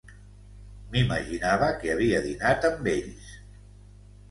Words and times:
M'imaginava 0.95 1.69
que 1.85 1.93
havia 1.97 2.23
dinat 2.25 2.69
amb 2.73 2.91
ells. 2.97 3.31